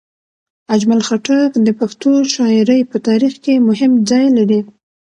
اجمل 0.73 1.01
خټک 1.07 1.51
د 1.65 1.67
پښتو 1.79 2.11
شاعرۍ 2.33 2.81
په 2.91 2.97
تاریخ 3.07 3.33
کې 3.43 3.53
مهم 3.67 3.91
ځای 4.09 4.25
لري. 4.37 4.59